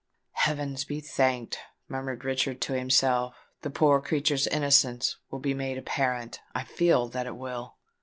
"Heaven 0.31 0.75
be 0.87 0.99
thanked!" 0.99 1.59
murmured 1.87 2.25
Richard 2.25 2.59
to 2.61 2.73
himself: 2.73 3.35
"the 3.61 3.69
poor 3.69 4.01
creature's 4.01 4.47
innocence 4.47 5.17
will 5.29 5.37
be 5.37 5.53
made 5.53 5.77
apparent—I 5.77 6.63
feel 6.63 7.07
that 7.09 7.27
it 7.27 7.35
will!" 7.37 7.75